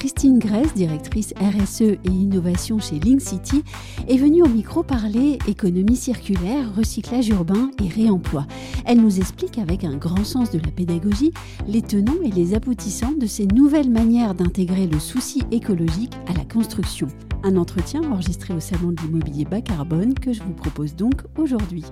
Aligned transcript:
Christine 0.00 0.38
Grèce, 0.38 0.72
directrice 0.72 1.34
RSE 1.36 1.82
et 1.82 1.98
innovation 2.08 2.78
chez 2.78 2.98
Link 2.98 3.20
City, 3.20 3.62
est 4.08 4.16
venue 4.16 4.42
au 4.42 4.48
micro 4.48 4.82
parler 4.82 5.38
économie 5.46 5.94
circulaire, 5.94 6.74
recyclage 6.74 7.28
urbain 7.28 7.70
et 7.84 7.86
réemploi. 7.86 8.46
Elle 8.86 9.02
nous 9.02 9.18
explique 9.18 9.58
avec 9.58 9.84
un 9.84 9.98
grand 9.98 10.24
sens 10.24 10.50
de 10.52 10.58
la 10.58 10.70
pédagogie 10.70 11.32
les 11.68 11.82
tenants 11.82 12.16
et 12.24 12.30
les 12.30 12.54
aboutissants 12.54 13.12
de 13.12 13.26
ces 13.26 13.46
nouvelles 13.46 13.90
manières 13.90 14.34
d'intégrer 14.34 14.86
le 14.86 14.98
souci 14.98 15.42
écologique 15.50 16.14
à 16.28 16.32
la 16.32 16.46
construction. 16.46 17.08
Un 17.44 17.58
entretien 17.58 18.00
enregistré 18.10 18.54
au 18.54 18.60
Salon 18.60 18.92
de 18.92 19.02
l'immobilier 19.02 19.44
bas 19.44 19.60
carbone 19.60 20.14
que 20.14 20.32
je 20.32 20.42
vous 20.42 20.54
propose 20.54 20.96
donc 20.96 21.24
aujourd'hui. 21.36 21.84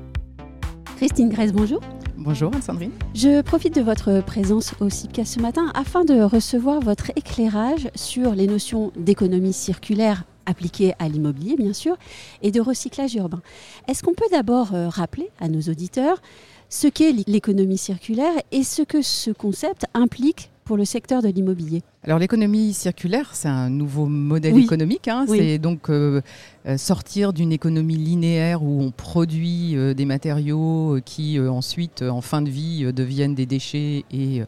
Christine 0.97 1.29
Grèce, 1.29 1.53
bonjour. 1.53 1.81
Bonjour 2.21 2.53
Anne-Sandrine. 2.53 2.91
Je 3.15 3.43
profite 3.43 3.77
de 3.77 3.81
votre 3.81 4.21
présence 4.23 4.75
au 4.81 4.91
CIPCA 4.91 5.25
ce 5.25 5.39
matin 5.39 5.71
afin 5.73 6.05
de 6.05 6.21
recevoir 6.21 6.81
votre 6.81 7.13
éclairage 7.15 7.89
sur 7.95 8.35
les 8.35 8.49
notions 8.49 8.91
d'économie 8.97 9.53
circulaire 9.53 10.25
appliquées 10.45 10.95
à 10.99 11.09
l'immobilier, 11.09 11.55
bien 11.55 11.73
sûr, 11.73 11.97
et 12.43 12.51
de 12.51 12.61
recyclage 12.61 13.15
urbain. 13.15 13.41
Est-ce 13.87 14.03
qu'on 14.03 14.15
peut 14.15 14.27
d'abord 14.33 14.75
euh, 14.75 14.89
rappeler 14.89 15.31
à 15.39 15.49
nos 15.49 15.61
auditeurs 15.61 16.21
ce 16.69 16.89
qu'est 16.89 17.15
l'économie 17.29 17.79
circulaire 17.79 18.35
et 18.51 18.65
ce 18.65 18.83
que 18.83 19.01
ce 19.01 19.31
concept 19.31 19.87
implique 19.95 20.51
pour 20.69 20.77
le 20.77 20.85
secteur 20.85 21.23
de 21.23 21.29
l'immobilier 21.29 21.83
Alors 22.05 22.19
l'économie 22.19 22.75
circulaire, 22.75 23.31
c'est 23.33 23.49
un 23.49 23.71
nouveau 23.71 24.05
modèle 24.05 24.59
économique. 24.59 25.09
Hein. 25.09 25.25
C'est 25.27 25.57
donc 25.57 25.89
euh, 25.89 26.21
euh, 26.67 26.77
sortir 26.77 27.33
d'une 27.33 27.53
économie 27.53 27.97
linéaire 27.97 28.63
où 28.63 28.83
on 28.83 28.91
produit 28.91 29.75
euh, 29.75 29.95
des 29.95 30.05
matériaux 30.05 30.99
qui 31.07 31.41
ensuite, 31.41 32.03
en 32.03 32.21
fin 32.21 32.43
de 32.43 32.51
vie, 32.51 32.93
deviennent 32.93 33.35
des 33.35 33.47
déchets 33.47 34.05
et 34.13 34.43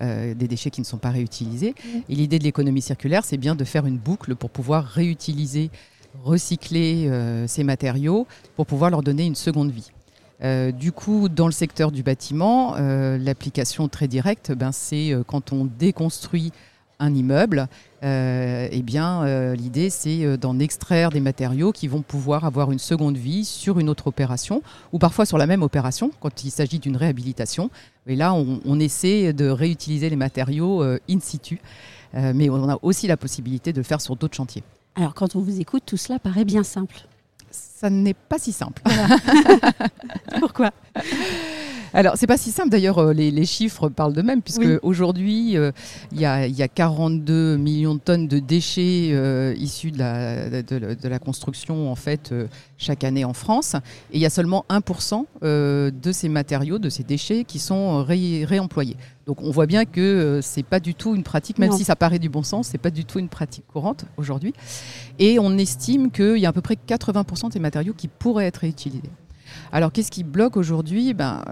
des 0.00 0.48
déchets 0.48 0.70
qui 0.70 0.80
ne 0.80 0.86
sont 0.86 0.98
pas 0.98 1.10
réutilisés. 1.10 1.74
Et 2.08 2.14
l'idée 2.14 2.38
de 2.38 2.44
l'économie 2.44 2.82
circulaire, 2.82 3.24
c'est 3.24 3.36
bien 3.36 3.56
de 3.56 3.64
faire 3.64 3.84
une 3.84 3.98
boucle 3.98 4.36
pour 4.36 4.50
pouvoir 4.50 4.84
réutiliser, 4.84 5.70
recycler 6.22 7.10
ces 7.48 7.64
matériaux 7.64 8.28
pour 8.54 8.66
pouvoir 8.66 8.90
leur 8.90 9.02
donner 9.02 9.24
une 9.24 9.34
seconde 9.34 9.72
vie. 9.72 9.90
Euh, 10.42 10.72
du 10.72 10.92
coup, 10.92 11.28
dans 11.28 11.46
le 11.46 11.52
secteur 11.52 11.92
du 11.92 12.02
bâtiment, 12.02 12.74
euh, 12.76 13.18
l'application 13.18 13.88
très 13.88 14.08
directe, 14.08 14.52
ben, 14.52 14.72
c'est 14.72 15.12
euh, 15.12 15.22
quand 15.26 15.52
on 15.52 15.64
déconstruit 15.64 16.52
un 17.00 17.12
immeuble, 17.12 17.66
eh 18.02 18.82
bien, 18.82 19.24
l'idée 19.54 19.90
c'est 19.90 20.38
d'en 20.38 20.60
extraire 20.60 21.10
des 21.10 21.20
matériaux 21.20 21.72
qui 21.72 21.88
vont 21.88 22.02
pouvoir 22.02 22.44
avoir 22.44 22.70
une 22.70 22.78
seconde 22.78 23.16
vie 23.16 23.44
sur 23.44 23.80
une 23.80 23.88
autre 23.88 24.06
opération 24.06 24.62
ou 24.92 24.98
parfois 25.00 25.26
sur 25.26 25.36
la 25.36 25.46
même 25.48 25.64
opération 25.64 26.12
quand 26.20 26.44
il 26.44 26.50
s'agit 26.50 26.78
d'une 26.78 26.96
réhabilitation. 26.96 27.68
Et 28.06 28.14
là, 28.14 28.32
on, 28.32 28.60
on, 28.64 28.78
essaie 28.78 29.32
de 29.32 29.48
réutiliser 29.48 30.08
les 30.08 30.16
matériaux 30.16 30.84
in 30.84 31.20
situ, 31.20 31.60
mais 32.12 32.48
on 32.48 32.68
a 32.68 32.78
aussi 32.82 33.08
la 33.08 33.16
possibilité 33.16 33.72
de 33.72 33.78
le 33.78 33.84
faire 33.84 34.00
sur 34.00 34.14
d'autres 34.14 34.36
chantiers. 34.36 34.62
Alors, 34.94 35.14
quand 35.14 35.34
on 35.34 35.40
vous 35.40 35.60
écoute, 35.60 35.82
tout 35.84 35.96
cela 35.96 36.20
paraît 36.20 36.44
bien 36.44 36.62
simple 36.62 37.08
ça 37.54 37.90
n'est 37.90 38.14
pas 38.14 38.38
si 38.38 38.52
simple. 38.52 38.82
Pourquoi? 40.40 40.70
Alors, 41.94 42.14
c'est 42.16 42.26
pas 42.26 42.36
si 42.36 42.50
simple. 42.50 42.70
D'ailleurs, 42.70 42.98
euh, 42.98 43.12
les, 43.12 43.46
chiffres 43.46 43.88
parlent 43.88 44.12
d'eux-mêmes, 44.12 44.42
puisque 44.42 44.66
aujourd'hui, 44.82 45.56
euh, 45.56 45.70
il 46.10 46.20
y, 46.20 46.26
a 46.26 46.68
42 46.68 47.56
millions 47.56 47.94
de 47.94 48.00
tonnes 48.00 48.26
de 48.26 48.40
déchets 48.40 49.10
euh, 49.12 49.54
issus 49.56 49.92
de 49.92 49.98
la, 49.98 50.62
de, 50.62 51.08
la, 51.08 51.18
construction, 51.20 51.92
en 51.92 51.94
fait, 51.94 52.34
chaque 52.78 53.04
année 53.04 53.24
en 53.24 53.32
France. 53.32 53.76
Et 54.10 54.16
il 54.16 54.20
y 54.20 54.26
a 54.26 54.30
seulement 54.30 54.64
1% 54.70 55.24
de 55.42 56.12
ces 56.12 56.28
matériaux, 56.28 56.80
de 56.80 56.90
ces 56.90 57.04
déchets, 57.04 57.44
qui 57.44 57.60
sont 57.60 58.02
réemployés. 58.02 58.96
Donc 59.26 59.40
on 59.40 59.50
voit 59.50 59.66
bien 59.66 59.86
que 59.86 60.40
ce 60.42 60.54
c'est 60.54 60.62
pas 60.62 60.80
du 60.80 60.94
tout 60.94 61.14
une 61.14 61.22
pratique, 61.22 61.58
même 61.58 61.72
si 61.72 61.84
ça 61.84 61.96
paraît 61.96 62.18
du 62.18 62.28
bon 62.28 62.42
sens, 62.42 62.68
c'est 62.68 62.78
pas 62.78 62.90
du 62.90 63.04
tout 63.04 63.18
une 63.18 63.28
pratique 63.28 63.66
courante 63.66 64.04
aujourd'hui. 64.16 64.52
Et 65.18 65.38
on 65.38 65.56
estime 65.56 66.10
qu'il 66.10 66.36
y 66.38 66.46
a 66.46 66.50
à 66.50 66.52
peu 66.52 66.60
près 66.60 66.74
80% 66.74 67.48
de 67.48 67.52
ces 67.52 67.58
matériaux 67.58 67.94
qui 67.96 68.08
pourraient 68.08 68.46
être 68.46 68.58
réutilisés. 68.58 69.10
Alors, 69.72 69.92
qu'est-ce 69.92 70.10
qui 70.10 70.24
bloque 70.24 70.56
aujourd'hui? 70.56 71.14
Ben, 71.14 71.42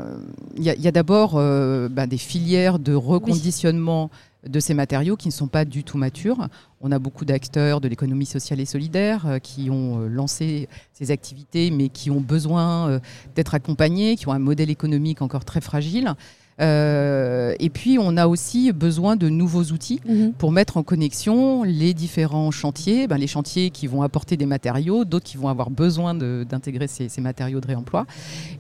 Il 0.57 0.65
y 0.65 0.89
a, 0.89 0.93
d'abord 0.93 1.33
euh, 1.37 1.89
ben, 1.89 2.07
des 2.07 2.19
filières 2.19 2.79
de 2.79 2.95
reconditionnement 2.95 4.11
de 4.47 4.59
ces 4.59 4.75
matériaux 4.75 5.17
qui 5.17 5.29
ne 5.29 5.33
sont 5.33 5.47
pas 5.47 5.65
du 5.65 5.85
tout 5.85 5.99
matures. 5.99 6.49
On 6.81 6.91
a 6.91 6.99
beaucoup 6.99 7.25
d'acteurs 7.25 7.81
de 7.81 7.87
l'économie 7.87 8.27
sociale 8.27 8.59
et 8.59 8.65
solidaire 8.65 9.27
euh, 9.27 9.39
qui 9.39 9.71
ont 9.71 10.01
euh, 10.01 10.09
lancé 10.09 10.69
ces 10.93 11.13
activités, 11.13 11.71
mais 11.71 11.89
qui 11.89 12.11
ont 12.11 12.21
besoin 12.21 13.01
d'être 13.35 13.55
accompagnés, 13.55 14.17
qui 14.17 14.29
ont 14.29 14.33
un 14.33 14.39
modèle 14.41 14.71
économique 14.71 15.23
encore 15.23 15.45
très 15.45 15.61
fragile. 15.61 16.15
Euh, 16.61 17.55
et 17.59 17.71
puis, 17.71 17.99
on 18.01 18.17
a 18.17 18.27
aussi 18.27 18.73
besoin 18.73 19.17
de 19.17 19.29
nouveaux 19.29 19.65
outils 19.65 20.01
mhm. 20.07 20.33
pour 20.33 20.53
mettre 20.53 20.77
en 20.77 20.83
connexion 20.83 21.63
les 21.65 21.95
différents 21.95 22.51
chantiers, 22.51 23.07
ben, 23.07 23.17
les 23.17 23.27
chantiers 23.27 23.71
qui 23.71 23.87
vont 23.87 24.03
apporter 24.03 24.37
des 24.37 24.47
matériaux, 24.47 25.05
d'autres 25.05 25.25
qui 25.25 25.37
vont 25.37 25.49
avoir 25.49 25.71
besoin 25.71 26.15
d'intégrer 26.15 26.87
ces, 26.89 27.09
matériaux 27.21 27.61
de 27.61 27.67
réemploi. 27.67 28.07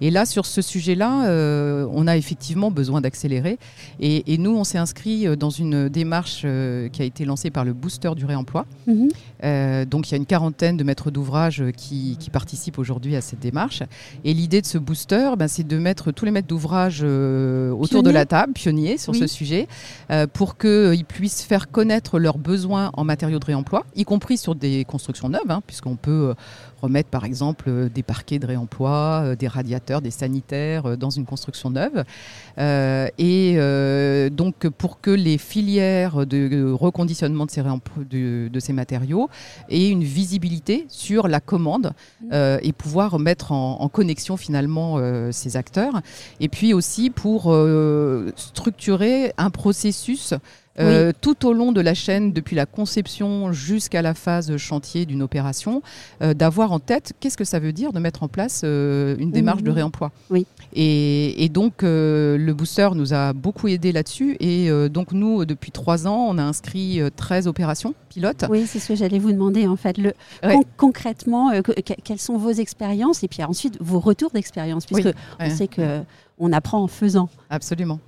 Et 0.01 0.11
là, 0.11 0.25
sur 0.25 0.47
ce 0.47 0.63
sujet-là, 0.63 1.27
euh, 1.27 1.87
on 1.93 2.07
a 2.07 2.17
effectivement 2.17 2.71
besoin 2.71 3.01
d'accélérer. 3.01 3.59
Et, 4.01 4.39
nous, 4.39 4.57
on 4.57 4.65
s'est 4.65 4.79
inscrit 4.79 5.27
euh, 5.27 5.37
dans 5.37 5.51
une 5.51 5.89
démarche 5.89 6.43
qui 6.93 7.03
a 7.03 7.05
été 7.05 7.25
lancée 7.25 7.51
par 7.51 7.65
le 7.65 7.73
Booster 7.73 8.13
du 8.17 8.25
réemploi. 8.25 8.67
Mhm. 8.87 9.09
donc, 9.87 10.09
il 10.09 10.13
y 10.13 10.15
a 10.15 10.17
une 10.17 10.27
quarantaine 10.27 10.77
de 10.77 10.85
maîtres 10.85 11.11
d'ouvrage 11.11 11.63
qui, 11.77 12.19
participent 12.33 12.79
aujourd'hui 12.79 13.15
à 13.15 13.21
cette 13.21 13.41
démarche. 13.41 13.83
Et 14.25 14.33
l'idée 14.33 14.63
de 14.63 14.67
ce 14.67 14.79
booster, 14.79 15.33
ben, 15.39 15.49
c'est 15.49 15.67
de 15.67 15.77
mettre 15.77 16.13
tous 16.13 16.25
les 16.25 16.31
maîtres 16.31 16.49
d'ouvrage 16.49 17.05
autour 17.83 18.03
de 18.03 18.11
la 18.11 18.27
table, 18.27 18.53
pionniers 18.53 18.97
sur 18.97 19.15
ce 19.15 19.27
sujet, 19.27 19.67
euh, 20.11 20.27
pour 20.33 20.57
qu'ils 20.57 21.05
puissent 21.05 21.43
faire 21.43 21.71
connaître 21.71 22.19
leurs 22.19 22.39
besoins 22.39 22.91
en 22.95 23.05
matériaux 23.05 23.39
de 23.39 23.45
réemploi, 23.45 23.85
y 23.97 24.05
compris 24.05 24.39
sur 24.39 24.55
des 24.55 24.85
constructions 24.85 25.29
neuves, 25.29 25.51
hein, 25.51 25.63
puisqu'on 25.67 25.97
peut 25.97 26.31
euh, 26.31 26.35
remettre 26.81 27.09
par 27.09 27.25
exemple 27.25 27.65
euh, 27.69 27.89
des 27.89 28.03
parquets 28.03 28.39
de 28.39 28.47
réemploi, 28.47 29.35
des 29.39 29.49
radiateurs, 29.49 30.01
des 30.01 30.11
sanitaires 30.11 30.97
dans 30.97 31.11
une 31.11 31.25
construction 31.25 31.71
neuve. 31.71 32.05
et 33.19 33.57
donc 34.31 34.69
pour 34.69 35.01
que 35.01 35.11
les 35.11 35.39
filières 35.39 36.27
de 36.27 36.73
reconditionnement 36.73 37.47
de 37.47 37.51
ces, 37.51 37.63
de, 37.63 38.61
ces 38.61 38.73
matériaux 38.73 39.29
aient 39.69 39.89
une 39.89 40.05
visibilité 40.05 40.87
sur 40.89 41.29
la 41.29 41.41
commande 41.41 41.93
mmh. 42.23 42.35
et 42.63 42.73
pouvoir 42.73 43.19
mettre 43.19 43.53
en, 43.53 43.81
en 43.81 43.89
connexion 43.89 44.37
finalement 44.37 44.99
ces 45.33 45.57
acteurs. 45.57 46.01
Et 46.41 46.49
puis 46.49 46.75
aussi 46.75 47.11
pour 47.11 47.53
structurer 48.37 49.33
un 49.39 49.51
processus 49.51 50.35
euh, 50.79 51.13
tout 51.21 51.47
au 51.47 51.53
long 51.53 51.73
de 51.73 51.81
la 51.81 51.93
chaîne, 51.93 52.33
depuis 52.33 52.57
la 52.57 52.65
conception 52.65 53.53
jusqu'à 53.53 54.01
la 54.01 54.15
phase 54.15 54.57
chantier 54.57 55.05
d'une 55.05 55.23
opération, 55.23 55.83
euh, 56.23 56.33
d'avoir 56.33 56.73
en 56.73 56.79
tête 56.79 57.13
qu'est-ce 57.21 57.37
que 57.37 57.45
ça 57.45 57.59
veut 57.59 57.73
dire 57.73 57.93
de 57.93 57.99
mettre 57.99 58.23
en 58.23 58.29
place 58.29 58.63
une 58.63 59.31
démarche 59.31 59.63
de 59.63 59.71
mmh. 59.71 59.75
réemploi. 59.75 60.13
Oui. 60.31 60.47
Et, 60.75 61.49
donc, 61.53 61.83
le 61.83 62.53
booster 62.53 62.89
nous 62.95 63.13
a 63.13 63.33
beaucoup 63.33 63.69
aidé 63.69 63.93
là-dessus. 63.93 64.37
Et 64.41 64.71
donc, 64.89 65.13
nous, 65.13 65.45
depuis 65.45 65.71
trois 65.71 66.07
ans, 66.07 66.27
on 66.31 66.39
a 66.39 66.43
inscrit 66.43 67.01
13 67.15 67.47
opérations 67.47 67.95
pilotes. 68.09 68.45
Oui, 68.49 68.67
c'est 68.67 68.79
ce 68.79 68.89
que 68.89 68.95
j'allais 68.95 69.19
vous 69.19 69.33
demander, 69.33 69.67
en 69.67 69.77
fait. 69.77 69.99
Le, 69.99 70.15
concrètement, 70.79 71.53
quelles 72.05 72.21
sont 72.21 72.39
vos 72.39 72.51
expériences? 72.51 73.23
Et 73.23 73.29
puis 73.29 73.43
ensuite 73.43 73.77
vos 73.81 74.01
retours 74.01 74.31
d'expérience, 74.31 74.87
puisque 74.87 75.13
on 75.39 75.51
sait 75.51 75.69
que 75.69 76.03
on 76.43 76.53
apprend 76.53 76.83
en 76.83 76.89
faisant. 76.89 77.29
Absolument. 77.51 78.01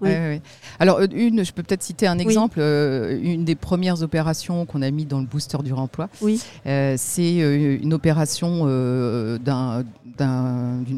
Alors, 0.80 0.98
euh, 0.98 1.06
une, 1.14 1.44
je 1.44 1.52
peux 1.52 1.62
peut-être 1.62 1.84
citer 1.84 2.08
un 2.08 2.18
exemple. 2.18 2.58
Euh, 2.60 3.18
une 3.22 3.44
des 3.44 3.54
premières 3.54 4.02
opérations 4.02 4.66
qu'on 4.66 4.82
a 4.82 4.90
mis 4.90 5.04
dans 5.04 5.20
le 5.20 5.26
booster 5.26 5.58
du 5.62 5.72
réemploi, 5.72 6.08
oui. 6.20 6.42
Euh, 6.66 6.96
c'est 6.98 7.36
une 7.36 7.94
opération 7.94 8.66
d'une 8.66 9.40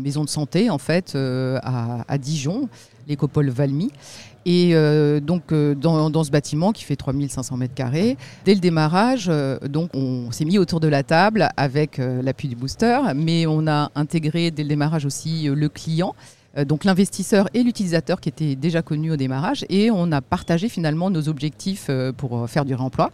maison 0.03 0.25
de 0.25 0.31
santé, 0.31 0.71
en 0.71 0.79
fait, 0.79 1.15
à, 1.15 2.19
Dijon, 2.19 2.69
l'écopole 3.07 3.51
Valmy. 3.51 3.91
Et 4.49 4.75
donc 5.21 5.53
dans, 5.53 6.25
ce 6.25 6.31
bâtiment 6.31 6.73
qui 6.73 6.85
fait 6.85 6.97
3500 6.97 7.57
mètres 7.57 7.75
carrés, 7.75 8.17
dès 8.45 8.55
le 8.55 8.61
démarrage, 8.61 9.31
donc 9.69 9.91
on 9.93 10.31
s'est 10.31 10.45
mis 10.45 10.57
autour 10.57 10.79
de 10.81 10.89
la 10.89 11.03
table 11.03 11.49
avec 11.57 11.99
l'appui 11.99 12.49
du 12.49 12.55
booster, 12.55 13.01
mais 13.17 13.47
on 13.47 13.67
a 13.67 13.91
intégré 13.97 14.53
dès 14.53 14.63
le 14.63 14.69
démarrage 14.69 15.05
aussi 15.05 15.49
le 15.53 15.69
client 15.69 16.15
donc 16.65 16.85
l'investisseur 16.85 17.49
et 17.55 17.63
l'utilisateur 17.63 18.21
qui 18.21 18.29
étaient 18.29 18.55
déjà 18.57 18.83
connus 18.83 19.13
au 19.13 19.17
démarrage, 19.17 19.65
et 19.69 19.91
on 19.91 20.11
a 20.13 20.21
partagé 20.21 20.69
finalement 20.69 21.11
nos 21.11 21.29
objectifs 21.29 21.91
pour 22.17 22.49
faire 22.49 22.65
du 22.65 22.75
réemploi. 22.75 23.11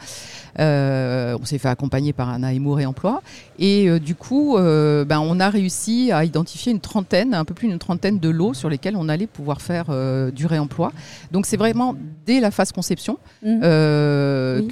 on 0.58 1.44
s'est 1.44 1.58
fait 1.58 1.68
accompagner 1.68 2.12
par 2.12 2.28
un 2.28 2.42
AMO 2.42 2.74
réemploi, 2.74 3.22
et 3.58 3.98
du 4.00 4.14
coup, 4.14 4.56
ben, 4.56 5.20
on 5.20 5.40
a 5.40 5.50
réussi 5.50 6.12
à 6.12 6.24
identifier 6.24 6.72
une 6.72 6.80
trentaine, 6.80 7.34
un 7.34 7.44
peu 7.44 7.54
plus 7.54 7.68
d'une 7.68 7.78
trentaine 7.78 8.18
de 8.18 8.28
lots 8.28 8.54
sur 8.54 8.68
lesquels 8.68 8.96
on 8.96 9.08
allait 9.08 9.26
pouvoir 9.26 9.60
faire 9.60 9.86
du 10.32 10.46
réemploi. 10.46 10.92
Donc 11.32 11.46
c'est 11.46 11.56
vraiment 11.56 11.96
dès 12.26 12.40
la 12.40 12.50
phase 12.50 12.72
conception 12.72 13.18
mmh. 13.42 13.60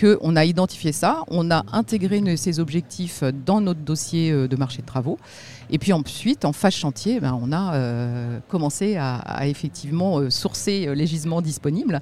qu'on 0.00 0.36
a 0.36 0.44
identifié 0.44 0.92
ça, 0.92 1.24
on 1.28 1.50
a 1.50 1.64
intégré 1.72 2.36
ces 2.36 2.60
objectifs 2.60 3.24
dans 3.46 3.60
notre 3.60 3.80
dossier 3.80 4.32
de 4.32 4.56
marché 4.56 4.82
de 4.82 4.86
travaux. 4.86 5.18
Et 5.70 5.78
puis 5.78 5.92
ensuite, 5.92 6.44
en 6.44 6.52
phase 6.52 6.74
chantier, 6.74 7.20
ben, 7.20 7.38
on 7.40 7.52
a 7.52 7.74
euh, 7.74 8.38
commencé 8.48 8.96
à, 8.96 9.46
effectivement 9.46 10.18
euh, 10.18 10.30
sourcer 10.30 10.86
euh, 10.86 10.94
les 10.94 11.06
gisements 11.06 11.40
disponibles. 11.40 12.00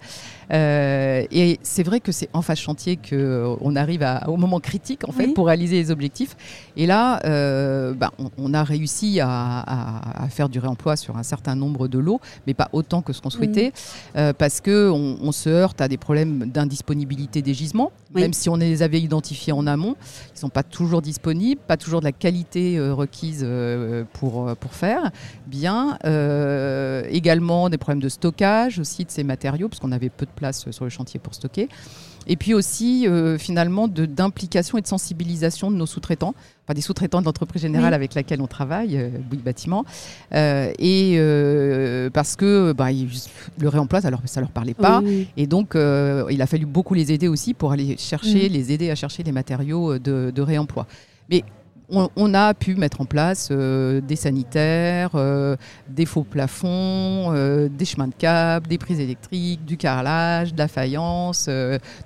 et 0.50 1.58
c'est 1.62 1.82
vrai 1.82 2.00
que 2.00 2.10
c'est 2.10 2.28
en 2.32 2.42
phase 2.42 2.58
chantier 2.58 2.96
qu'on 2.96 3.76
arrive 3.76 4.06
au 4.26 4.36
moment 4.36 4.60
critique 4.60 5.06
en 5.06 5.12
fait 5.12 5.28
pour 5.34 5.46
réaliser 5.46 5.76
les 5.76 5.90
objectifs. 5.90 6.36
Et 6.76 6.86
là, 6.86 7.20
ben, 7.22 8.10
on, 8.38 8.54
a 8.54 8.64
réussi 8.64 9.20
à, 9.20 10.26
faire 10.30 10.48
du 10.48 10.58
réemploi 10.58 10.96
sur 10.96 11.16
un 11.16 11.22
certain 11.22 11.54
nombre 11.54 11.88
de 11.88 11.98
lots, 11.98 12.20
mais 12.46 12.54
pas 12.54 12.68
autant 12.72 13.02
que 13.02 13.12
ce 13.12 13.20
qu'on 13.20 13.30
souhaitait, 13.30 13.72
mm. 14.14 14.32
parce 14.38 14.60
que 14.60 14.90
on, 14.90 15.32
se 15.32 15.50
heurte 15.50 15.80
à 15.82 15.88
des 15.88 15.98
problèmes 15.98 16.50
d'indisponibilité 16.50 17.42
des 17.42 17.52
gisements, 17.52 17.92
même 18.14 18.32
si 18.32 18.48
on 18.48 18.56
les 18.56 18.82
avait 18.82 19.00
identifiés 19.00 19.52
en 19.52 19.66
amont, 19.66 19.96
ils 20.30 20.34
ne 20.34 20.38
sont 20.38 20.48
pas 20.48 20.62
toujours 20.62 21.02
disponibles, 21.02 21.60
pas 21.60 21.76
toujours 21.76 22.00
de 22.00 22.06
la 22.06 22.12
qualité 22.12 22.80
requise 22.80 23.44
pour, 24.12 24.54
pour 24.56 24.74
faire 24.74 25.10
bien. 25.46 25.98
Euh, 26.04 27.02
également 27.10 27.68
des 27.68 27.78
problèmes 27.78 28.02
de 28.02 28.08
stockage 28.08 28.78
aussi 28.78 29.04
de 29.04 29.10
ces 29.10 29.24
matériaux, 29.24 29.68
parce 29.68 29.80
qu'on 29.80 29.92
avait 29.92 30.10
peu 30.10 30.26
de 30.26 30.30
place 30.30 30.70
sur 30.70 30.84
le 30.84 30.90
chantier 30.90 31.18
pour 31.20 31.34
stocker. 31.34 31.68
Et 32.30 32.36
puis 32.36 32.52
aussi, 32.52 33.08
euh, 33.08 33.38
finalement, 33.38 33.88
d'implication 33.88 34.76
et 34.76 34.82
de 34.82 34.86
sensibilisation 34.86 35.70
de 35.70 35.76
nos 35.76 35.86
sous-traitants, 35.86 36.34
enfin 36.64 36.74
des 36.74 36.82
sous-traitants 36.82 37.20
de 37.20 37.24
l'entreprise 37.24 37.62
générale 37.62 37.94
avec 37.94 38.14
laquelle 38.14 38.42
on 38.42 38.46
travaille, 38.46 38.98
euh, 38.98 39.08
Bouygues 39.30 39.42
Bâtiment. 39.42 39.84
et 40.32 41.18
parce 42.12 42.36
que 42.36 42.72
bah, 42.72 42.88
le 43.58 43.68
réemploi, 43.68 44.02
ça 44.02 44.10
leur, 44.10 44.20
ça 44.26 44.40
leur 44.40 44.50
parlait 44.50 44.74
pas. 44.74 45.02
Et 45.36 45.46
donc, 45.46 45.74
il 45.74 46.42
a 46.42 46.46
fallu 46.46 46.66
beaucoup 46.66 46.94
les 46.94 47.12
aider 47.12 47.28
aussi 47.28 47.54
pour 47.54 47.72
aller 47.72 47.96
chercher, 47.96 48.48
les 48.48 48.72
aider 48.72 48.90
à 48.90 48.94
chercher 48.94 49.22
les 49.22 49.32
matériaux 49.32 49.98
de, 49.98 50.30
de 50.34 50.42
réemploi. 50.42 50.86
Mais 51.30 51.44
on, 51.90 52.34
a 52.34 52.54
pu 52.54 52.74
mettre 52.74 53.00
en 53.00 53.04
place 53.04 53.48
euh, 53.50 54.00
des 54.00 54.16
sanitaires, 54.16 55.12
euh, 55.14 55.56
des 55.88 56.04
faux 56.04 56.22
plafonds, 56.22 57.32
euh, 57.32 57.68
des 57.68 57.84
chemins 57.84 58.08
de 58.08 58.14
câbles, 58.14 58.66
des 58.66 58.78
prises 58.78 59.00
électriques, 59.00 59.64
du 59.64 59.76
carrelage, 59.76 60.52
de 60.52 60.58
la 60.58 60.68
faïence. 60.68 61.48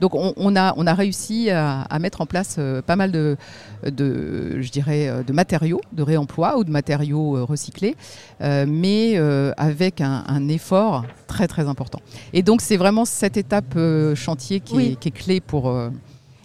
donc 0.01 0.15
on, 0.15 0.57
a, 0.57 0.75
on 0.77 0.87
a 0.87 0.95
réussi 0.95 1.51
à, 1.51 1.87
mettre 2.01 2.21
en 2.21 2.27
place 2.27 2.59
pas 2.87 2.97
mal 2.97 3.13
de, 3.13 3.37
de, 3.85 4.61
je 4.61 4.71
dirais, 4.71 5.25
de 5.27 5.33
matériaux 5.33 5.81
de 5.93 6.03
réemploi 6.03 6.59
ou 6.59 6.65
de 6.65 6.71
matériaux 6.71 7.45
recyclés, 7.47 7.97
mais 8.41 9.17
avec 9.57 10.01
un, 10.01 10.49
effort 10.49 11.05
très 11.27 11.49
très 11.49 11.69
important. 11.69 12.01
Et 12.33 12.43
donc 12.43 12.61
c'est 12.61 12.77
vraiment 12.77 13.05
cette 13.05 13.37
étape 13.37 13.79
chantier 14.15 14.61
qui, 14.61 14.81
est, 14.81 14.97
qui, 14.97 15.09
est, 15.09 15.13
clé 15.13 15.41
pour 15.41 15.73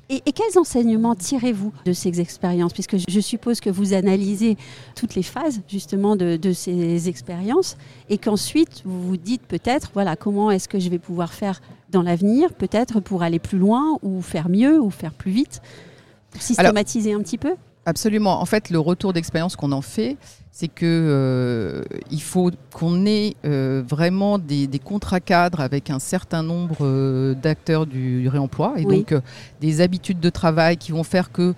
et, 0.09 0.21
quels 0.31 0.57
enseignements 0.57 1.15
tirez-vous 1.15 1.73
de 1.85 1.91
ces 1.91 2.21
expériences? 2.21 2.71
Puisque 2.71 2.95
je 3.09 3.19
suppose 3.19 3.59
que 3.59 3.69
vous 3.69 3.93
analysez 3.93 4.57
toutes 4.95 5.15
les 5.15 5.23
phases 5.23 5.61
justement 5.67 6.15
de, 6.15 6.53
ces 6.53 7.09
expériences 7.09 7.77
et 8.09 8.17
qu'ensuite 8.17 8.83
vous 8.85 9.01
vous 9.01 9.17
dites 9.17 9.43
peut-être, 9.43 9.91
voilà, 9.93 10.15
comment 10.15 10.49
est-ce 10.49 10.69
que 10.69 10.79
je 10.79 10.89
vais 10.89 10.99
pouvoir 10.99 11.33
faire 11.33 11.61
dans 11.89 12.01
l'avenir, 12.01 12.53
peut-être 12.53 13.01
pour 13.01 13.21
aller 13.21 13.39
plus 13.39 13.57
loin 13.57 13.97
ou 14.01 14.21
faire 14.21 14.49
mieux 14.49 14.79
ou 14.79 14.89
faire 14.89 15.13
plus 15.13 15.31
vite, 15.31 15.61
systématiser 16.39 17.13
un 17.13 17.19
petit 17.19 17.37
peu? 17.37 17.55
Absolument. 17.87 18.41
En 18.41 18.45
fait, 18.45 18.69
le 18.69 18.79
retour 18.79 19.13
d'expérience 19.13 19.55
qu'on 19.55 19.71
en 19.71 19.81
fait, 19.81 20.17
c'est 20.51 20.67
que 20.67 20.83
euh, 20.83 21.83
il 22.11 22.21
faut 22.21 22.51
qu'on 22.73 23.05
ait 23.05 23.35
euh, 23.45 23.81
vraiment 23.87 24.39
des, 24.39 24.67
contrats 24.83 25.21
cadres 25.21 25.61
avec 25.61 25.89
un 25.89 25.99
certain 25.99 26.43
nombre 26.43 26.79
euh, 26.81 27.33
d'acteurs 27.33 27.85
du, 27.85 28.27
réemploi 28.27 28.73
et 28.75 28.83
donc 28.83 29.15
des 29.61 29.79
habitudes 29.79 30.19
de 30.19 30.29
travail 30.29 30.75
qui 30.75 30.91
vont 30.91 31.05
faire 31.05 31.31
que 31.31 31.53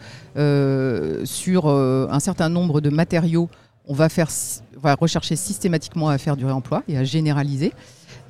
sur 1.26 1.68
un 1.68 2.20
certain 2.20 2.50
nombre 2.50 2.80
de 2.80 2.92
matériaux, 2.92 3.50
on 3.88 3.96
va 3.96 4.08
faire, 4.08 4.30
on 4.78 4.82
va 4.82 4.94
rechercher 4.94 5.36
systématiquement 5.36 6.10
à 6.10 6.20
faire 6.20 6.38
du 6.38 6.46
réemploi 6.46 6.84
et 6.88 6.96
à 6.96 7.04
généraliser. 7.04 7.74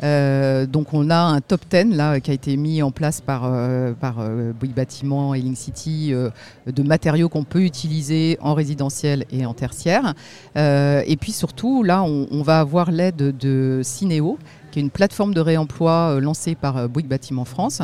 Euh, 0.03 0.65
donc 0.65 0.93
on 0.93 1.09
a 1.09 1.17
un 1.17 1.41
top 1.41 1.61
10 1.69 1.95
là 1.95 2.19
qui 2.19 2.31
a 2.31 2.33
été 2.33 2.55
mis 2.55 2.81
en 2.81 2.91
place 2.91 3.21
par, 3.21 3.45
euh, 3.45 3.93
euh, 4.03 4.53
Bâtiment 4.75 5.33
et 5.33 5.41
Link 5.41 5.57
City 5.57 6.13
de 6.67 6.83
matériaux 6.83 7.27
qu'on 7.27 7.43
peut 7.43 7.63
utiliser 7.63 8.37
en 8.41 8.53
résidentiel 8.53 9.25
et 9.31 9.45
en 9.45 9.53
tertiaire. 9.53 10.13
et 10.55 11.17
puis 11.19 11.31
surtout 11.31 11.83
là 11.83 12.03
on, 12.03 12.41
va 12.43 12.59
avoir 12.59 12.91
l'aide 12.91 13.37
de 13.37 13.81
Cinéo 13.83 14.37
qui 14.71 14.79
est 14.79 14.81
une 14.81 14.89
plateforme 14.89 15.33
de 15.33 15.41
réemploi 15.41 15.91
euh, 15.91 16.19
lancée 16.19 16.55
par 16.55 16.77
euh, 16.77 16.87
Bouygues 16.87 17.07
Bâtiment 17.07 17.45
France 17.45 17.81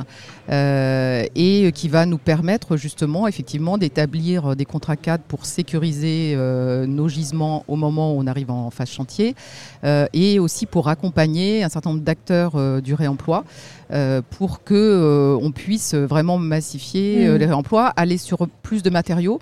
euh, 0.50 1.26
et 1.36 1.72
qui 1.74 1.88
va 1.90 2.06
nous 2.06 2.18
permettre 2.18 2.78
justement 2.78 3.28
effectivement 3.28 3.78
d'établir 3.78 4.56
des 4.56 4.66
contrats 4.66 4.96
cadres 4.96 5.24
pour 5.28 5.46
sécuriser 5.46 6.36
nos 6.88 7.08
gisements 7.08 7.64
au 7.68 7.76
moment 7.76 8.14
où 8.14 8.20
on 8.20 8.28
arrive 8.28 8.52
en 8.52 8.70
phase 8.70 8.90
chantier 8.90 9.36
et 9.84 10.40
aussi 10.40 10.66
pour 10.66 10.88
accompagner 10.88 11.64
un 11.64 11.70
certain 11.70 11.92
nombre 11.92 12.04
d'acteurs 12.04 12.82
du 12.82 12.94
réemploi 12.94 13.44
pour 14.30 14.64
que 14.64 15.38
on 15.42 15.52
puisse 15.52 15.94
vraiment 15.94 16.38
massifier 16.38 17.28
euh, 17.28 17.36
mm. 17.36 17.38
les 17.38 17.46
réemplois, 17.46 17.88
aller 17.96 18.18
sur 18.18 18.48
plus 18.62 18.84
de 18.84 18.90
matériaux. 18.90 19.40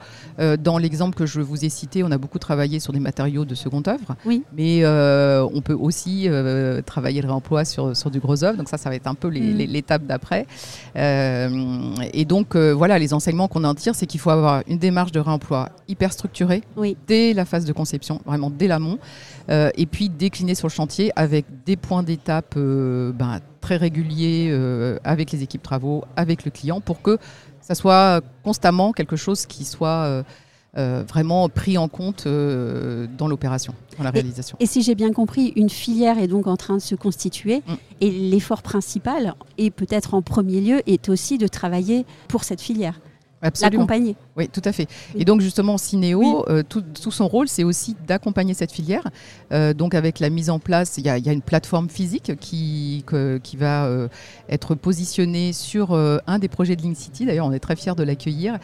dans 0.59 0.77
l'exemple 0.77 1.15
que 1.15 1.25
je 1.25 1.41
vous 1.41 1.65
ai 1.65 1.69
cité, 1.69 2.03
on 2.03 2.11
a 2.11 2.17
beaucoup 2.17 2.39
travaillé 2.39 2.79
sur 2.79 2.93
des 2.93 2.99
matériaux 2.99 3.45
de 3.45 3.55
seconde 3.55 3.87
œuvre, 3.87 4.15
oui. 4.25 4.43
mais 4.55 4.85
on 4.85 5.61
peut 5.61 5.73
aussi 5.73 6.27
travailler 6.85 7.21
le 7.21 7.27
réemploi 7.33 7.65
sur, 7.65 7.95
sur 7.95 8.11
du 8.11 8.19
gros 8.19 8.43
œuvre. 8.43 8.57
Donc 8.57 8.69
ça, 8.69 8.77
ça 8.77 8.89
va 8.89 8.95
être 8.95 9.07
un 9.07 9.15
peu 9.15 9.29
mm. 9.29 9.57
l'étape 9.67 10.03
d'après. 10.03 10.45
et 10.95 12.25
donc 12.25 12.55
voilà, 12.55 12.99
les 12.99 13.13
enseignements 13.13 13.47
qu'on 13.47 13.63
en 13.63 13.75
tire, 13.75 13.95
c'est 13.95 14.05
qu'il 14.05 14.19
faut 14.19 14.29
avoir 14.29 14.63
une 14.67 14.77
démarche 14.77 15.11
de 15.11 15.19
réemploi 15.19 15.69
hyper 15.87 16.13
structurée 16.13 16.63
dès 17.07 17.33
la 17.33 17.45
phase 17.45 17.65
de 17.65 17.73
conception, 17.73 18.21
vraiment 18.25 18.49
dès 18.49 18.67
l'amont, 18.67 18.97
et 19.49 19.85
puis 19.85 20.09
décliner 20.09 20.55
sur 20.55 20.67
le 20.67 20.73
chantier 20.73 21.11
avec 21.15 21.45
des 21.65 21.75
points 21.75 22.03
d'étape 22.03 22.55
ben, 22.55 23.39
très 23.63 23.77
régulier 23.77 24.49
euh, 24.51 24.99
avec 25.05 25.31
les 25.31 25.41
équipes 25.41 25.63
travaux, 25.63 26.03
avec 26.17 26.43
le 26.43 26.51
client, 26.51 26.81
pour 26.81 27.01
que 27.01 27.17
ça 27.61 27.75
soit 27.75 28.21
constamment 28.43 28.91
quelque 28.91 29.15
chose 29.15 29.45
qui 29.45 29.63
soit 29.63 30.23
euh, 30.75 30.83
euh, 30.83 31.03
vraiment 31.07 31.49
pris 31.49 31.77
en 31.77 31.87
compte 31.87 32.25
dans 32.25 33.27
l'opération, 33.27 33.73
dans 33.97 34.03
la 34.03 34.11
réalisation. 34.11 34.57
Et, 34.59 34.65
si 34.65 34.81
j'ai 34.81 34.95
bien 34.95 35.11
compris, 35.11 35.53
une 35.55 35.69
filière 35.69 36.17
est 36.17 36.27
donc 36.27 36.47
en 36.47 36.57
train 36.57 36.75
de 36.75 36.81
se 36.81 36.95
constituer 36.95 37.61
mm. 37.67 37.73
et 38.01 38.11
l'effort 38.11 38.61
principal, 38.61 39.35
et 39.57 39.71
peut-être 39.71 40.13
en 40.13 40.21
premier 40.21 40.61
lieu, 40.61 40.81
est 40.87 41.09
aussi 41.09 41.37
de 41.37 41.47
travailler 41.47 42.05
pour 42.27 42.43
cette 42.43 42.61
filière. 42.61 42.99
L'accompagner. 43.61 44.15
Oui, 44.35 44.49
tout 44.49 44.61
à 44.65 44.71
fait. 44.71 44.87
Et 45.15 45.25
donc 45.25 45.41
justement, 45.41 45.77
Cinéo, 45.77 46.43
euh, 46.49 46.63
tout, 46.67 46.83
son 47.11 47.27
rôle, 47.27 47.47
c'est 47.47 47.63
aussi 47.63 47.95
d'accompagner 48.07 48.55
cette 48.55 48.71
filière. 48.71 49.07
Euh, 49.51 49.75
donc 49.75 49.93
avec 49.93 50.19
la 50.19 50.31
mise 50.31 50.49
en 50.49 50.57
place, 50.57 50.97
il 50.97 51.05
y, 51.05 51.09
a 51.09 51.17
une 51.17 51.41
plateforme 51.41 51.87
physique 51.87 52.31
qui, 52.39 53.05
qui 53.43 53.57
va 53.57 53.85
euh, 53.85 54.07
être 54.49 54.73
positionnée 54.73 55.53
sur 55.53 55.93
un 55.93 56.39
des 56.39 56.47
projets 56.47 56.75
de 56.75 56.81
Link 56.81 56.97
City. 56.97 57.25
D'ailleurs, 57.25 57.45
on 57.45 57.51
est 57.51 57.59
très 57.59 57.75
fiers 57.75 57.93
de 57.95 58.03
l'accueillir 58.03 58.57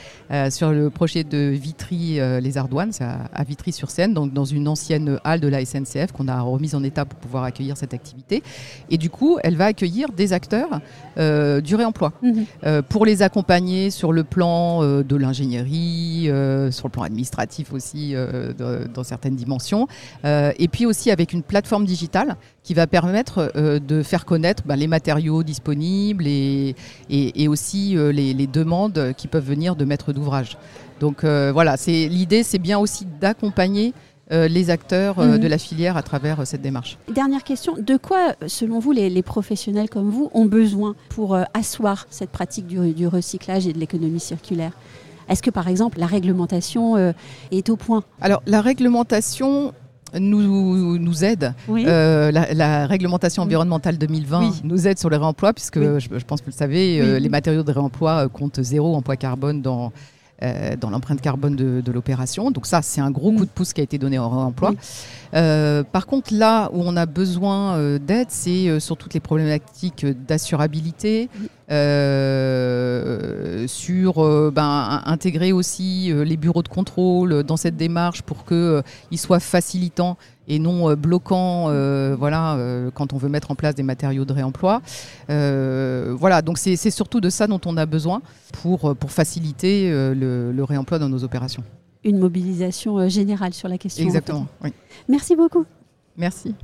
sur 0.50 0.72
le 0.72 0.90
projet 0.90 1.24
de 1.24 1.38
Vitry-les 1.38 2.58
Ardoines, 2.58 2.92
à, 3.00 3.44
Vitry-sur-Seine, 3.44 4.14
donc 4.14 4.34
dans 4.34 4.46
une 4.46 4.68
ancienne 4.68 5.20
halle 5.24 5.40
de 5.40 5.48
la 5.48 5.64
SNCF 5.64 6.12
qu'on 6.12 6.28
a 6.28 6.42
remise 6.42 6.76
en 6.76 6.84
état 6.84 7.06
pour 7.06 7.20
pouvoir 7.20 7.44
accueillir 7.44 7.78
cette 7.78 7.94
activité. 7.94 8.42
Et 8.90 8.98
du 8.98 9.10
coup, 9.10 9.38
elle 9.44 9.56
va 9.56 9.66
accueillir 9.66 10.12
des 10.12 10.34
acteurs 10.34 10.82
du 11.18 11.76
réemploi 11.76 12.14
mhm. 12.24 12.82
pour 12.84 13.06
les 13.06 13.22
accompagner 13.22 13.92
sur 13.92 14.12
le 14.12 14.24
plan 14.24 14.82
de 14.84 15.16
l'ingénierie 15.16 15.59
euh, 15.68 16.72
sur 16.72 16.88
le 16.88 16.92
plan 16.92 17.04
administratif 17.04 17.74
aussi 17.74 18.12
euh, 18.14 18.54
dans 18.94 19.04
certaines 19.04 19.36
dimensions, 19.36 19.88
euh, 20.26 20.52
et 20.58 20.68
puis 20.68 20.86
aussi 20.86 21.12
avec 21.12 21.34
une 21.34 21.44
plateforme 21.44 21.86
digitale 21.86 22.36
qui 22.64 22.74
va 22.74 22.88
permettre 22.88 23.52
de 23.56 24.04
faire 24.04 24.26
connaître 24.26 24.64
ben, 24.66 24.76
les 24.76 24.88
matériaux 24.88 25.44
disponibles 25.44 26.28
et, 26.28 26.76
et, 27.10 27.48
aussi 27.48 27.96
les, 27.96 28.34
les, 28.34 28.48
demandes 28.48 29.14
qui 29.18 29.28
peuvent 29.28 29.46
venir 29.46 29.76
de 29.76 29.86
maîtres 29.86 30.14
d'ouvrage. 30.14 30.58
Donc 31.00 31.24
voilà, 31.24 31.78
c'est 31.78 32.08
l'idée, 32.08 32.44
c'est 32.44 32.60
bien 32.60 32.78
aussi 32.78 33.08
d'accompagner 33.20 33.94
les 34.30 34.70
acteurs 34.70 35.20
mhm. 35.20 35.40
de 35.40 35.48
la 35.48 35.58
filière 35.58 35.98
à 35.98 36.04
travers 36.04 36.46
cette 36.46 36.62
démarche. 36.62 37.00
Dernière 37.12 37.44
question, 37.44 37.74
de 37.80 37.98
quoi, 37.98 38.36
selon 38.46 38.78
vous, 38.78 38.92
les, 38.92 39.24
professionnels 39.24 39.90
comme 39.90 40.10
vous 40.10 40.30
ont 40.36 40.46
besoin 40.46 40.96
pour 41.10 41.36
asseoir 41.56 42.06
cette 42.12 42.30
pratique 42.30 42.68
du, 42.68 42.94
du 42.94 43.08
recyclage 43.08 43.66
et 43.66 43.74
de 43.74 43.80
l'économie 43.80 44.20
circulaire? 44.20 44.74
Est-ce 45.30 45.42
que 45.42 45.50
par 45.50 45.68
exemple 45.68 46.00
la 46.00 46.08
réglementation 46.08 46.98
euh, 46.98 47.12
est 47.52 47.70
au 47.70 47.76
point? 47.76 48.04
Alors 48.22 48.42
la 48.46 48.62
réglementation, 48.62 49.74
nous, 50.20 50.98
nous 50.98 51.24
aide. 51.24 51.54
la, 51.68 52.88
réglementation 52.88 53.44
environnementale 53.44 53.98
2020 53.98 54.64
nous 54.64 54.88
aide 54.88 54.98
sur 54.98 55.10
le 55.10 55.18
réemploi, 55.18 55.54
puisque 55.54 55.80
je, 55.80 56.26
pense 56.26 56.42
que 56.42 56.46
vous 56.46 56.52
le 56.52 56.58
savez, 56.58 57.20
les 57.20 57.30
matériaux 57.30 57.64
de 57.64 57.72
réemploi 57.72 58.28
comptent 58.28 58.62
zéro 58.62 58.96
en 58.96 59.02
poids 59.02 59.18
carbone 59.18 59.62
dans 59.62 59.92
euh, 60.42 60.78
dans 60.78 60.90
l'empreinte 60.90 61.20
carbone 61.20 61.58
de, 61.58 61.92
l'opération. 61.92 62.50
Donc 62.50 62.66
ça, 62.66 62.82
c'est 62.82 63.02
un 63.02 63.12
gros 63.12 63.34
coup 63.34 63.44
de 63.44 63.50
pouce 63.50 63.74
qui 63.74 63.82
a 63.82 63.84
été 63.84 63.98
donné 63.98 64.18
au 64.20 64.30
réemploi. 64.30 64.72
Euh, 65.34 65.84
par 65.84 66.06
contre, 66.06 66.34
là 66.34 66.70
où 66.72 66.82
on 66.82 66.96
a 66.96 67.06
besoin 67.06 67.76
euh, 67.76 68.00
d'aide, 68.00 68.28
c'est 68.30 68.80
sur 68.80 68.96
toutes 68.96 69.14
les 69.14 69.20
problématiques 69.20 70.06
d'assurabilité, 70.06 71.28
sur 73.68 74.14
ben, 74.52 75.02
intégrer 75.06 75.52
aussi 75.52 76.12
les 76.14 76.38
bureaux 76.38 76.64
de 76.64 76.68
contrôle 76.68 77.44
dans 77.44 77.58
cette 77.58 77.78
démarche 77.78 78.22
pour 78.22 78.46
qu'ils 78.46 79.20
soient 79.20 79.40
facilitants 79.40 80.18
et 80.50 80.60
non 80.60 80.90
euh, 80.90 80.96
bloquant 80.96 81.68
euh, 81.70 82.16
voilà, 82.20 82.56
euh, 82.56 82.90
quand 82.94 83.14
on 83.14 83.18
veut 83.18 83.30
mettre 83.30 83.52
en 83.52 83.56
place 83.56 83.76
des 83.76 83.84
matériaux 83.84 84.26
de 84.26 84.34
réemploi. 84.34 84.82
voilà, 85.28 86.42
donc 86.42 86.58
c'est 86.58 86.76
surtout 86.90 87.22
de 87.22 87.30
ça 87.30 87.48
dont 87.48 87.62
on 87.66 87.78
a 87.78 87.86
besoin 87.86 88.22
pour, 88.52 88.96
pour 88.96 89.12
faciliter 89.12 89.90
le, 89.92 90.64
réemploi 90.64 91.00
dans 91.00 91.10
nos 91.10 91.24
opérations. 91.24 91.64
Une 92.04 92.18
mobilisation 92.18 93.08
générale 93.08 93.54
sur 93.54 93.70
la 93.70 93.78
question. 93.78 94.04
Exactement, 94.04 94.48
oui. 94.64 94.74
Merci 95.08 95.36
beaucoup. 95.36 95.66
Merci. 96.18 96.56